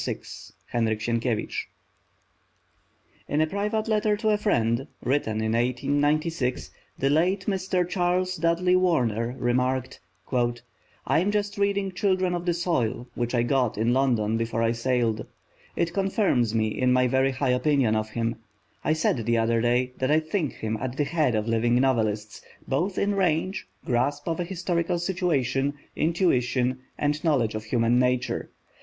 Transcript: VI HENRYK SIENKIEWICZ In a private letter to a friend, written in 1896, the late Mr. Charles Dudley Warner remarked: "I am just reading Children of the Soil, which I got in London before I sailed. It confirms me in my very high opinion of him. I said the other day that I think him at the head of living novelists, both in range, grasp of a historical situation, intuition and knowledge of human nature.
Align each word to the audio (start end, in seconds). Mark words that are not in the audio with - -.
VI 0.03 0.17
HENRYK 0.73 0.99
SIENKIEWICZ 0.99 1.65
In 3.27 3.39
a 3.39 3.45
private 3.45 3.87
letter 3.87 4.17
to 4.17 4.29
a 4.29 4.37
friend, 4.39 4.87
written 5.03 5.41
in 5.41 5.51
1896, 5.53 6.71
the 6.97 7.11
late 7.11 7.45
Mr. 7.45 7.87
Charles 7.87 8.35
Dudley 8.37 8.75
Warner 8.75 9.35
remarked: 9.37 9.99
"I 10.33 11.19
am 11.19 11.29
just 11.29 11.59
reading 11.59 11.91
Children 11.91 12.33
of 12.33 12.47
the 12.47 12.53
Soil, 12.55 13.07
which 13.13 13.35
I 13.35 13.43
got 13.43 13.77
in 13.77 13.93
London 13.93 14.37
before 14.37 14.63
I 14.63 14.71
sailed. 14.71 15.27
It 15.75 15.93
confirms 15.93 16.55
me 16.55 16.69
in 16.69 16.91
my 16.91 17.05
very 17.05 17.29
high 17.33 17.49
opinion 17.49 17.95
of 17.95 18.09
him. 18.09 18.37
I 18.83 18.93
said 18.93 19.17
the 19.27 19.37
other 19.37 19.61
day 19.61 19.91
that 19.99 20.09
I 20.09 20.19
think 20.19 20.53
him 20.53 20.77
at 20.81 20.97
the 20.97 21.03
head 21.03 21.35
of 21.35 21.47
living 21.47 21.75
novelists, 21.75 22.41
both 22.67 22.97
in 22.97 23.13
range, 23.13 23.67
grasp 23.85 24.27
of 24.27 24.39
a 24.39 24.45
historical 24.45 24.97
situation, 24.97 25.75
intuition 25.95 26.79
and 26.97 27.23
knowledge 27.23 27.53
of 27.53 27.65
human 27.65 27.99
nature. 27.99 28.49